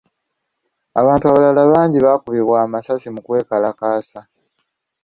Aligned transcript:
Abantu 1.01 1.23
abalala 1.27 1.61
bangi 1.71 1.97
baakubibwa 2.05 2.55
amasasi 2.65 3.07
mu 3.13 3.21
kwekalakasa. 3.25 4.19